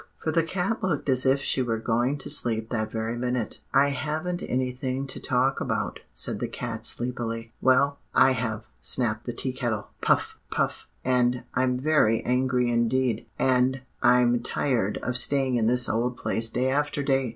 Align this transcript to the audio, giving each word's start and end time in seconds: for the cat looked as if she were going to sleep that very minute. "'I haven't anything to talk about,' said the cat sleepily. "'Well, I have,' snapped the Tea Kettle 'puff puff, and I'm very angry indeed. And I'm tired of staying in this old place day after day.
for 0.17 0.31
the 0.31 0.41
cat 0.41 0.81
looked 0.81 1.07
as 1.09 1.27
if 1.27 1.39
she 1.43 1.61
were 1.61 1.77
going 1.77 2.17
to 2.17 2.27
sleep 2.27 2.69
that 2.69 2.91
very 2.91 3.15
minute. 3.15 3.61
"'I 3.71 3.89
haven't 3.89 4.41
anything 4.49 5.05
to 5.05 5.19
talk 5.19 5.61
about,' 5.61 5.99
said 6.11 6.39
the 6.39 6.47
cat 6.47 6.87
sleepily. 6.87 7.51
"'Well, 7.61 7.99
I 8.15 8.31
have,' 8.31 8.65
snapped 8.81 9.27
the 9.27 9.33
Tea 9.33 9.53
Kettle 9.53 9.89
'puff 10.01 10.39
puff, 10.49 10.87
and 11.05 11.43
I'm 11.53 11.77
very 11.79 12.23
angry 12.25 12.67
indeed. 12.71 13.27
And 13.37 13.81
I'm 14.01 14.39
tired 14.39 14.97
of 15.03 15.17
staying 15.17 15.57
in 15.57 15.67
this 15.67 15.87
old 15.87 16.17
place 16.17 16.49
day 16.49 16.71
after 16.71 17.03
day. 17.03 17.29